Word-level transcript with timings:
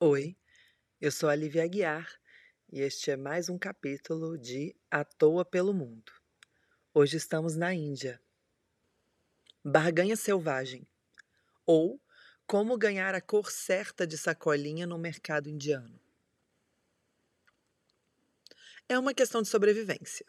Oi, 0.00 0.36
eu 1.00 1.10
sou 1.10 1.28
a 1.28 1.34
Lívia 1.34 1.64
Aguiar 1.64 2.08
e 2.72 2.82
este 2.82 3.10
é 3.10 3.16
mais 3.16 3.48
um 3.48 3.58
capítulo 3.58 4.38
de 4.38 4.72
À 4.88 5.02
Toa 5.02 5.44
pelo 5.44 5.74
Mundo. 5.74 6.12
Hoje 6.94 7.16
estamos 7.16 7.56
na 7.56 7.74
Índia. 7.74 8.22
Barganha 9.64 10.14
Selvagem 10.14 10.86
ou 11.66 12.00
Como 12.46 12.78
ganhar 12.78 13.12
a 13.12 13.20
cor 13.20 13.50
certa 13.50 14.06
de 14.06 14.16
sacolinha 14.16 14.86
no 14.86 14.96
mercado 14.96 15.48
indiano. 15.48 15.98
É 18.88 18.96
uma 18.96 19.12
questão 19.12 19.42
de 19.42 19.48
sobrevivência. 19.48 20.26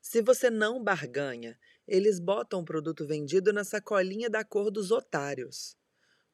Se 0.00 0.22
você 0.22 0.48
não 0.48 0.82
barganha, 0.82 1.60
eles 1.86 2.18
botam 2.18 2.60
o 2.60 2.64
produto 2.64 3.06
vendido 3.06 3.52
na 3.52 3.64
sacolinha 3.64 4.30
da 4.30 4.42
cor 4.42 4.70
dos 4.70 4.90
otários 4.90 5.76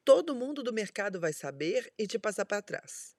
todo 0.05 0.35
mundo 0.35 0.63
do 0.63 0.73
mercado 0.73 1.19
vai 1.19 1.33
saber 1.33 1.93
e 1.99 2.07
te 2.07 2.19
passar 2.19 2.45
para 2.45 2.61
trás. 2.61 3.17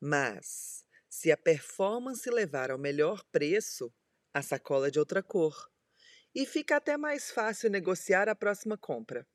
Mas, 0.00 0.84
se 1.08 1.32
a 1.32 1.36
performance 1.36 2.28
levar 2.30 2.70
ao 2.70 2.78
melhor 2.78 3.24
preço, 3.32 3.92
a 4.32 4.40
sacola 4.40 4.88
é 4.88 4.90
de 4.90 4.98
outra 4.98 5.22
cor. 5.22 5.70
E 6.34 6.46
fica 6.46 6.76
até 6.76 6.96
mais 6.96 7.30
fácil 7.30 7.70
negociar 7.70 8.28
a 8.28 8.34
próxima 8.34 8.76
compra. 8.76 9.26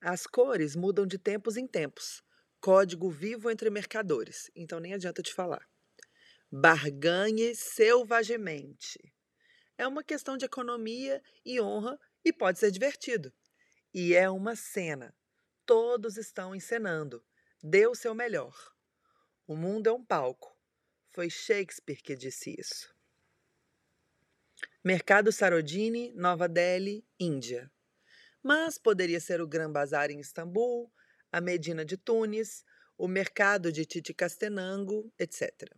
As 0.00 0.26
cores 0.26 0.76
mudam 0.76 1.06
de 1.06 1.16
tempos 1.16 1.56
em 1.56 1.66
tempos. 1.66 2.22
Código 2.60 3.10
vivo 3.10 3.50
entre 3.50 3.70
mercadores, 3.70 4.50
então 4.54 4.80
nem 4.80 4.94
adianta 4.94 5.22
te 5.22 5.32
falar. 5.32 5.66
Barganhe 6.50 7.54
selvagemente. 7.54 8.98
É 9.78 9.86
uma 9.86 10.02
questão 10.02 10.36
de 10.36 10.44
economia 10.44 11.22
e 11.44 11.60
honra 11.60 11.98
e 12.24 12.32
pode 12.32 12.58
ser 12.58 12.70
divertido. 12.70 13.32
E 13.92 14.14
é 14.14 14.28
uma 14.28 14.56
cena 14.56 15.14
Todos 15.66 16.16
estão 16.16 16.54
encenando. 16.54 17.24
Dê 17.62 17.86
o 17.86 17.94
seu 17.94 18.14
melhor. 18.14 18.54
O 19.46 19.56
mundo 19.56 19.88
é 19.88 19.92
um 19.92 20.04
palco. 20.04 20.54
Foi 21.12 21.30
Shakespeare 21.30 22.02
que 22.02 22.14
disse 22.14 22.54
isso. 22.58 22.94
Mercado 24.82 25.32
Sarodini, 25.32 26.12
Nova 26.12 26.46
Delhi, 26.46 27.06
Índia. 27.18 27.70
Mas 28.42 28.76
poderia 28.76 29.20
ser 29.20 29.40
o 29.40 29.48
Gran 29.48 29.72
Bazar 29.72 30.10
em 30.10 30.20
Istambul, 30.20 30.92
a 31.32 31.40
Medina 31.40 31.84
de 31.84 31.96
Tunis, 31.96 32.64
o 32.98 33.08
mercado 33.08 33.72
de 33.72 33.86
Titicastenango, 33.86 35.10
etc. 35.18 35.74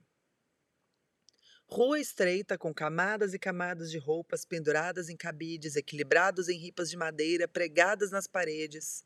Rua 1.68 1.98
estreita 1.98 2.56
com 2.58 2.72
camadas 2.72 3.34
e 3.34 3.38
camadas 3.38 3.90
de 3.90 3.98
roupas 3.98 4.44
penduradas 4.44 5.08
em 5.08 5.16
cabides, 5.16 5.76
equilibrados 5.76 6.48
em 6.48 6.58
ripas 6.58 6.90
de 6.90 6.96
madeira, 6.96 7.48
pregadas 7.48 8.10
nas 8.10 8.26
paredes, 8.26 9.04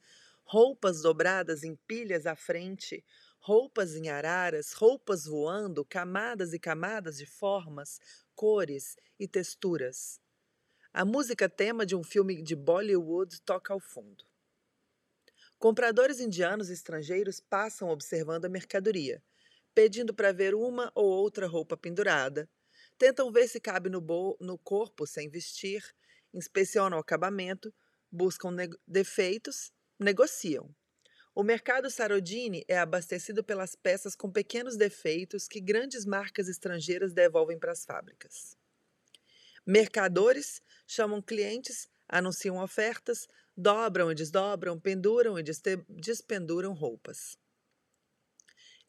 roupas 0.50 1.00
dobradas 1.00 1.62
em 1.62 1.76
pilhas 1.86 2.26
à 2.26 2.34
frente, 2.34 3.04
roupas 3.38 3.94
em 3.94 4.08
araras, 4.08 4.72
roupas 4.72 5.24
voando, 5.24 5.84
camadas 5.84 6.52
e 6.52 6.58
camadas 6.58 7.18
de 7.18 7.24
formas, 7.24 8.00
cores 8.34 8.96
e 9.16 9.28
texturas. 9.28 10.20
A 10.92 11.04
música 11.04 11.48
tema 11.48 11.86
de 11.86 11.94
um 11.94 12.02
filme 12.02 12.42
de 12.42 12.56
Bollywood 12.56 13.40
toca 13.42 13.72
ao 13.72 13.78
fundo. 13.78 14.24
Compradores 15.56 16.18
indianos 16.18 16.68
e 16.68 16.72
estrangeiros 16.72 17.38
passam 17.38 17.88
observando 17.88 18.46
a 18.46 18.48
mercadoria, 18.48 19.22
pedindo 19.72 20.12
para 20.12 20.32
ver 20.32 20.52
uma 20.52 20.90
ou 20.96 21.06
outra 21.06 21.46
roupa 21.46 21.76
pendurada, 21.76 22.50
tentam 22.98 23.30
ver 23.30 23.46
se 23.46 23.60
cabe 23.60 23.88
no, 23.88 24.04
no 24.40 24.58
corpo 24.58 25.06
sem 25.06 25.30
vestir, 25.30 25.94
inspecionam 26.34 26.98
o 26.98 27.00
acabamento, 27.00 27.72
buscam 28.10 28.52
defeitos 28.84 29.72
negociam. 30.00 30.74
O 31.34 31.42
mercado 31.42 31.90
Sarodini 31.90 32.64
é 32.66 32.78
abastecido 32.78 33.44
pelas 33.44 33.76
peças 33.76 34.16
com 34.16 34.30
pequenos 34.30 34.76
defeitos 34.76 35.46
que 35.46 35.60
grandes 35.60 36.04
marcas 36.04 36.48
estrangeiras 36.48 37.12
devolvem 37.12 37.58
para 37.58 37.72
as 37.72 37.84
fábricas. 37.84 38.56
Mercadores 39.64 40.60
chamam 40.86 41.22
clientes, 41.22 41.88
anunciam 42.08 42.58
ofertas, 42.58 43.28
dobram 43.56 44.10
e 44.10 44.14
desdobram, 44.14 44.80
penduram 44.80 45.38
e 45.38 45.44
despenduram 45.88 46.72
roupas. 46.72 47.36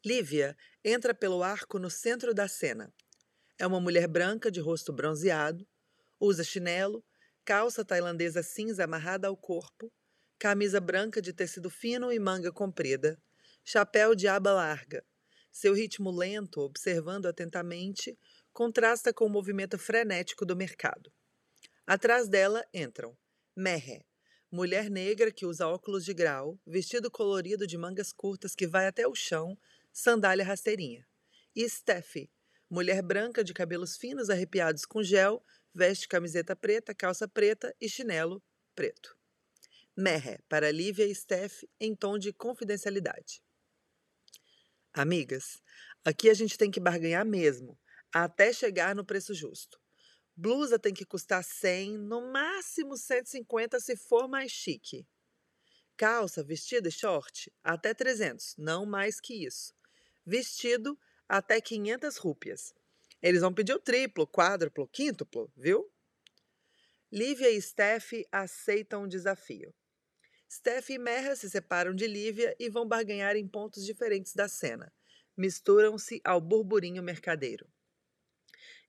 Lívia 0.04 0.56
entra 0.82 1.14
pelo 1.14 1.44
arco 1.44 1.78
no 1.78 1.88
centro 1.88 2.34
da 2.34 2.48
cena. 2.48 2.92
É 3.56 3.66
uma 3.66 3.80
mulher 3.80 4.08
branca 4.08 4.50
de 4.50 4.58
rosto 4.58 4.92
bronzeado, 4.92 5.64
usa 6.18 6.42
chinelo, 6.42 7.04
calça 7.44 7.84
tailandesa 7.84 8.42
cinza 8.42 8.82
amarrada 8.82 9.28
ao 9.28 9.36
corpo, 9.36 9.92
camisa 10.42 10.80
branca 10.80 11.22
de 11.22 11.32
tecido 11.32 11.70
fino 11.70 12.10
e 12.10 12.18
manga 12.18 12.50
comprida, 12.50 13.16
chapéu 13.62 14.12
de 14.12 14.26
aba 14.26 14.52
larga. 14.52 15.04
Seu 15.52 15.72
ritmo 15.72 16.10
lento, 16.10 16.62
observando 16.62 17.26
atentamente, 17.26 18.18
contrasta 18.52 19.14
com 19.14 19.24
o 19.24 19.28
movimento 19.28 19.78
frenético 19.78 20.44
do 20.44 20.56
mercado. 20.56 21.12
Atrás 21.86 22.28
dela 22.28 22.66
entram 22.74 23.16
Merre, 23.54 24.04
mulher 24.50 24.90
negra 24.90 25.30
que 25.30 25.46
usa 25.46 25.68
óculos 25.68 26.04
de 26.04 26.12
grau, 26.12 26.58
vestido 26.66 27.08
colorido 27.08 27.64
de 27.64 27.78
mangas 27.78 28.12
curtas 28.12 28.56
que 28.56 28.66
vai 28.66 28.88
até 28.88 29.06
o 29.06 29.14
chão, 29.14 29.56
sandália 29.92 30.44
rasteirinha. 30.44 31.06
E 31.54 31.68
Steffi, 31.68 32.28
mulher 32.68 33.00
branca 33.00 33.44
de 33.44 33.54
cabelos 33.54 33.96
finos 33.96 34.28
arrepiados 34.28 34.84
com 34.84 35.04
gel, 35.04 35.40
veste 35.72 36.08
camiseta 36.08 36.56
preta, 36.56 36.92
calça 36.92 37.28
preta 37.28 37.72
e 37.80 37.88
chinelo 37.88 38.42
preto. 38.74 39.21
Merre, 39.96 40.38
para 40.48 40.70
Lívia 40.70 41.04
e 41.04 41.14
Steph, 41.14 41.64
em 41.78 41.94
tom 41.94 42.16
de 42.16 42.32
confidencialidade. 42.32 43.42
Amigas, 44.94 45.62
aqui 46.02 46.30
a 46.30 46.34
gente 46.34 46.56
tem 46.56 46.70
que 46.70 46.80
barganhar 46.80 47.26
mesmo, 47.26 47.78
até 48.10 48.54
chegar 48.54 48.94
no 48.94 49.04
preço 49.04 49.34
justo. 49.34 49.78
Blusa 50.34 50.78
tem 50.78 50.94
que 50.94 51.04
custar 51.04 51.44
100, 51.44 51.98
no 51.98 52.32
máximo 52.32 52.96
150 52.96 53.78
se 53.80 53.94
for 53.94 54.26
mais 54.26 54.50
chique. 54.50 55.06
Calça, 55.94 56.42
vestido 56.42 56.88
e 56.88 56.92
short, 56.92 57.52
até 57.62 57.92
300, 57.92 58.54
não 58.56 58.86
mais 58.86 59.20
que 59.20 59.44
isso. 59.44 59.74
Vestido, 60.24 60.98
até 61.28 61.60
500 61.60 62.16
rúpias. 62.16 62.72
Eles 63.20 63.42
vão 63.42 63.52
pedir 63.52 63.74
o 63.74 63.78
triplo, 63.78 64.26
quádruplo, 64.26 64.88
quíntuplo, 64.88 65.52
viu? 65.54 65.92
Lívia 67.12 67.50
e 67.50 67.60
Steph 67.60 68.12
aceitam 68.32 69.02
o 69.02 69.08
desafio. 69.08 69.74
Steph 70.52 70.90
e 70.90 70.98
Merra 70.98 71.34
se 71.34 71.48
separam 71.48 71.94
de 71.94 72.06
Lívia 72.06 72.54
e 72.58 72.68
vão 72.68 72.86
barganhar 72.86 73.36
em 73.36 73.48
pontos 73.48 73.86
diferentes 73.86 74.34
da 74.34 74.46
cena. 74.46 74.92
Misturam-se 75.34 76.20
ao 76.22 76.42
burburinho 76.42 77.02
mercadeiro. 77.02 77.66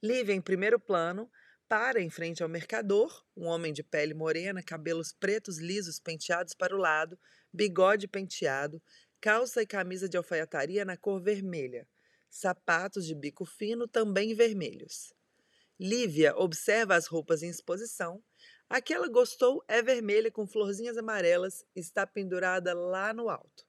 Lívia, 0.01 0.33
em 0.33 0.41
primeiro 0.41 0.77
plano, 0.77 1.31
para 1.69 2.01
em 2.01 2.09
frente 2.09 2.43
ao 2.43 2.49
mercador, 2.49 3.25
um 3.33 3.45
homem 3.45 3.71
de 3.71 3.81
pele 3.81 4.13
morena, 4.13 4.61
cabelos 4.61 5.13
pretos 5.13 5.57
lisos 5.57 6.01
penteados 6.01 6.53
para 6.53 6.75
o 6.75 6.77
lado, 6.77 7.17
bigode 7.53 8.09
penteado, 8.09 8.83
calça 9.21 9.61
e 9.61 9.65
camisa 9.65 10.09
de 10.09 10.17
alfaiataria 10.17 10.83
na 10.83 10.97
cor 10.97 11.21
vermelha, 11.21 11.87
sapatos 12.29 13.05
de 13.05 13.15
bico 13.15 13.45
fino 13.45 13.87
também 13.87 14.35
vermelhos. 14.35 15.13
Lívia 15.79 16.35
observa 16.37 16.95
as 16.95 17.07
roupas 17.07 17.41
em 17.41 17.49
exposição 17.49 18.23
a 18.69 18.81
que 18.81 18.93
ela 18.93 19.07
gostou 19.07 19.63
é 19.67 19.81
vermelha 19.81 20.31
com 20.31 20.47
florzinhas 20.47 20.97
amarelas 20.97 21.63
e 21.75 21.79
está 21.79 22.07
pendurada 22.07 22.73
lá 22.73 23.13
no 23.13 23.29
alto. 23.29 23.67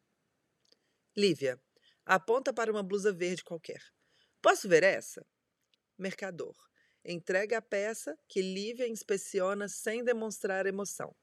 Lívia, 1.16 1.60
aponta 2.04 2.52
para 2.52 2.70
uma 2.70 2.82
blusa 2.82 3.12
verde 3.12 3.44
qualquer. 3.44 3.82
Posso 4.40 4.68
ver 4.68 4.82
essa? 4.82 5.26
Mercador, 5.98 6.56
entrega 7.04 7.58
a 7.58 7.62
peça 7.62 8.18
que 8.28 8.40
Lívia 8.40 8.88
inspeciona 8.88 9.68
sem 9.68 10.02
demonstrar 10.02 10.66
emoção. 10.66 11.14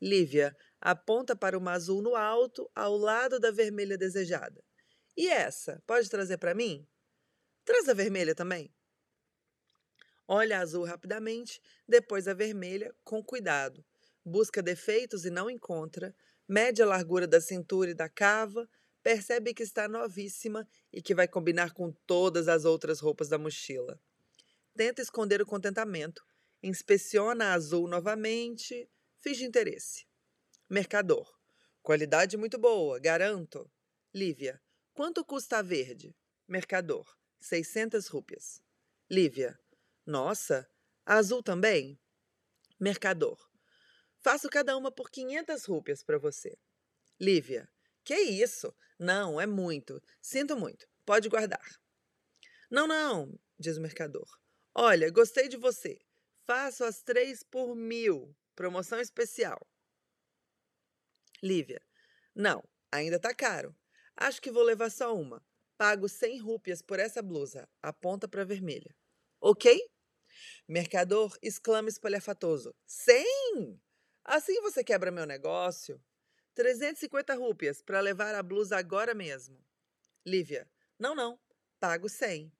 Lívia 0.00 0.56
aponta 0.80 1.36
para 1.36 1.58
uma 1.58 1.72
azul 1.72 2.00
no 2.00 2.14
alto, 2.16 2.70
ao 2.74 2.96
lado 2.96 3.38
da 3.38 3.50
vermelha 3.50 3.98
desejada. 3.98 4.64
E 5.16 5.28
essa? 5.28 5.82
Pode 5.86 6.08
trazer 6.08 6.38
para 6.38 6.54
mim? 6.54 6.88
Traz 7.64 7.88
a 7.88 7.94
vermelha 7.94 8.34
também. 8.34 8.72
Olha 10.32 10.58
a 10.58 10.60
azul 10.60 10.84
rapidamente, 10.84 11.60
depois 11.88 12.28
a 12.28 12.32
vermelha, 12.32 12.94
com 13.02 13.20
cuidado. 13.20 13.84
Busca 14.24 14.62
defeitos 14.62 15.24
e 15.24 15.30
não 15.30 15.50
encontra. 15.50 16.14
Mede 16.46 16.80
a 16.80 16.86
largura 16.86 17.26
da 17.26 17.40
cintura 17.40 17.90
e 17.90 17.94
da 17.94 18.08
cava. 18.08 18.70
Percebe 19.02 19.52
que 19.52 19.64
está 19.64 19.88
novíssima 19.88 20.68
e 20.92 21.02
que 21.02 21.16
vai 21.16 21.26
combinar 21.26 21.72
com 21.72 21.90
todas 22.06 22.46
as 22.46 22.64
outras 22.64 23.00
roupas 23.00 23.28
da 23.28 23.38
mochila. 23.38 24.00
Tenta 24.76 25.02
esconder 25.02 25.42
o 25.42 25.46
contentamento. 25.46 26.24
Inspeciona 26.62 27.46
a 27.46 27.54
azul 27.54 27.88
novamente. 27.88 28.88
Finge 29.18 29.44
interesse. 29.44 30.06
Mercador. 30.68 31.28
Qualidade 31.82 32.36
muito 32.36 32.56
boa, 32.56 33.00
garanto. 33.00 33.68
Lívia. 34.14 34.62
Quanto 34.94 35.24
custa 35.24 35.58
a 35.58 35.62
verde? 35.62 36.14
Mercador. 36.46 37.16
600 37.40 38.06
rúpias. 38.06 38.62
Lívia. 39.10 39.58
Nossa, 40.10 40.68
azul 41.06 41.40
também? 41.40 41.96
Mercador. 42.80 43.38
Faço 44.18 44.50
cada 44.50 44.76
uma 44.76 44.90
por 44.90 45.08
500 45.08 45.64
rúpias 45.66 46.02
para 46.02 46.18
você. 46.18 46.58
Lívia. 47.20 47.70
Que 48.02 48.16
isso? 48.16 48.74
Não, 48.98 49.40
é 49.40 49.46
muito. 49.46 50.02
Sinto 50.20 50.56
muito. 50.56 50.88
Pode 51.06 51.28
guardar. 51.28 51.64
Não, 52.68 52.88
não, 52.88 53.38
diz 53.56 53.76
o 53.76 53.80
mercador. 53.80 54.26
Olha, 54.74 55.12
gostei 55.12 55.46
de 55.46 55.56
você. 55.56 55.96
Faço 56.44 56.82
as 56.82 57.00
três 57.04 57.44
por 57.44 57.76
mil. 57.76 58.36
Promoção 58.56 58.98
especial. 58.98 59.64
Lívia. 61.40 61.80
Não, 62.34 62.68
ainda 62.90 63.20
tá 63.20 63.32
caro. 63.32 63.76
Acho 64.16 64.42
que 64.42 64.50
vou 64.50 64.64
levar 64.64 64.90
só 64.90 65.14
uma. 65.16 65.40
Pago 65.78 66.08
100 66.08 66.40
rúpias 66.40 66.82
por 66.82 66.98
essa 66.98 67.22
blusa. 67.22 67.68
Aponta 67.80 68.26
para 68.26 68.44
vermelha. 68.44 68.92
Ok? 69.40 69.88
Mercador 70.68 71.36
exclama 71.42 71.88
espalhafatoso. 71.88 72.74
100? 72.86 73.80
Assim 74.24 74.60
você 74.60 74.84
quebra 74.84 75.10
meu 75.10 75.26
negócio? 75.26 76.02
350 76.54 77.34
rúpias 77.34 77.82
para 77.82 78.00
levar 78.00 78.34
a 78.34 78.42
blusa 78.42 78.76
agora 78.76 79.14
mesmo. 79.14 79.64
Lívia. 80.26 80.68
Não, 80.98 81.14
não. 81.14 81.38
Pago 81.78 82.08
100. 82.08 82.52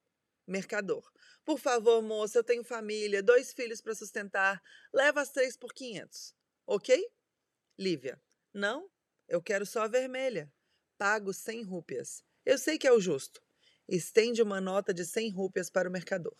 Mercador. 0.46 1.10
Por 1.44 1.58
favor, 1.58 2.02
moça, 2.02 2.38
eu 2.38 2.44
tenho 2.44 2.64
família, 2.64 3.22
dois 3.22 3.52
filhos 3.52 3.80
para 3.80 3.94
sustentar. 3.94 4.62
Leva 4.92 5.20
as 5.20 5.30
três 5.30 5.56
por 5.56 5.72
500. 5.72 6.34
Ok? 6.66 7.04
Lívia. 7.78 8.20
Não, 8.52 8.90
eu 9.28 9.40
quero 9.40 9.64
só 9.64 9.82
a 9.82 9.88
vermelha. 9.88 10.52
Pago 10.98 11.32
100 11.32 11.62
rúpias. 11.62 12.24
Eu 12.44 12.58
sei 12.58 12.78
que 12.78 12.86
é 12.86 12.92
o 12.92 13.00
justo. 13.00 13.40
Estende 13.88 14.42
uma 14.42 14.60
nota 14.60 14.92
de 14.92 15.04
100 15.04 15.30
rúpias 15.30 15.70
para 15.70 15.88
o 15.88 15.92
mercador. 15.92 16.36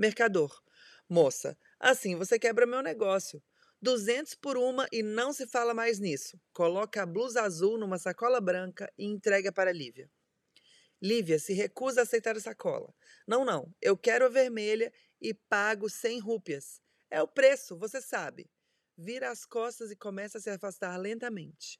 Mercador. 0.00 0.62
Moça, 1.06 1.58
assim 1.78 2.16
você 2.16 2.38
quebra 2.38 2.66
meu 2.66 2.80
negócio. 2.80 3.42
200 3.82 4.34
por 4.34 4.56
uma 4.56 4.86
e 4.90 5.02
não 5.02 5.30
se 5.30 5.46
fala 5.46 5.74
mais 5.74 5.98
nisso. 5.98 6.40
Coloca 6.54 7.02
a 7.02 7.06
blusa 7.06 7.42
azul 7.42 7.76
numa 7.76 7.98
sacola 7.98 8.40
branca 8.40 8.90
e 8.96 9.04
entrega 9.04 9.52
para 9.52 9.70
Lívia. 9.70 10.10
Lívia 11.02 11.38
se 11.38 11.52
recusa 11.52 12.00
a 12.00 12.04
aceitar 12.04 12.34
a 12.34 12.40
sacola. 12.40 12.94
Não, 13.28 13.44
não, 13.44 13.74
eu 13.78 13.94
quero 13.94 14.24
a 14.24 14.30
vermelha 14.30 14.90
e 15.20 15.34
pago 15.34 15.86
100 15.90 16.20
rúpias. 16.20 16.80
É 17.10 17.20
o 17.20 17.28
preço, 17.28 17.76
você 17.76 18.00
sabe. 18.00 18.50
Vira 18.96 19.30
as 19.30 19.44
costas 19.44 19.90
e 19.90 19.96
começa 19.96 20.38
a 20.38 20.40
se 20.40 20.48
afastar 20.48 20.96
lentamente. 20.96 21.78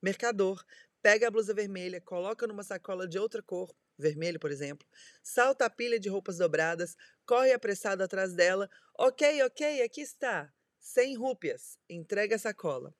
Mercador 0.00 0.64
pega 1.06 1.28
a 1.28 1.30
blusa 1.30 1.54
vermelha, 1.54 2.00
coloca 2.00 2.48
numa 2.48 2.64
sacola 2.64 3.06
de 3.06 3.16
outra 3.16 3.40
cor, 3.40 3.72
vermelho, 3.96 4.40
por 4.40 4.50
exemplo, 4.50 4.84
salta 5.22 5.64
a 5.64 5.70
pilha 5.70 6.00
de 6.00 6.08
roupas 6.08 6.38
dobradas, 6.38 6.96
corre 7.24 7.52
apressado 7.52 8.02
atrás 8.02 8.34
dela. 8.34 8.68
Ok, 8.98 9.40
ok, 9.44 9.82
aqui 9.82 10.00
está. 10.00 10.52
100 10.80 11.14
rúpias. 11.14 11.78
Entrega 11.88 12.34
a 12.34 12.38
sacola. 12.40 12.92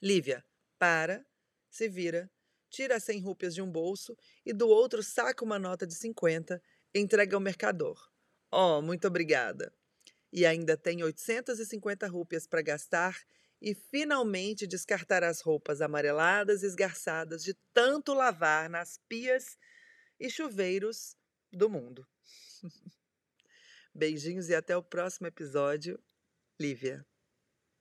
Lívia, 0.00 0.44
para, 0.78 1.26
se 1.68 1.88
vira, 1.88 2.30
tira 2.70 2.94
as 2.94 3.02
100 3.02 3.22
rúpias 3.22 3.52
de 3.52 3.60
um 3.60 3.68
bolso 3.68 4.16
e 4.46 4.52
do 4.52 4.68
outro 4.68 5.02
saca 5.02 5.44
uma 5.44 5.58
nota 5.58 5.84
de 5.84 5.96
50, 5.96 6.62
entrega 6.94 7.36
ao 7.36 7.40
mercador. 7.40 8.12
Oh, 8.48 8.80
muito 8.80 9.08
obrigada. 9.08 9.74
E 10.32 10.46
ainda 10.46 10.76
tem 10.76 11.02
850 11.02 12.06
rúpias 12.06 12.46
para 12.46 12.62
gastar 12.62 13.20
e 13.60 13.74
finalmente 13.74 14.66
descartar 14.66 15.22
as 15.22 15.40
roupas 15.40 15.80
amareladas 15.80 16.62
e 16.62 16.66
esgarçadas 16.66 17.42
de 17.42 17.54
tanto 17.72 18.12
lavar 18.12 18.68
nas 18.68 18.98
pias 19.08 19.56
e 20.18 20.28
chuveiros 20.28 21.16
do 21.52 21.68
mundo. 21.68 22.06
Beijinhos 23.94 24.48
e 24.48 24.54
até 24.54 24.76
o 24.76 24.82
próximo 24.82 25.26
episódio. 25.26 26.02
Lívia. 26.60 27.06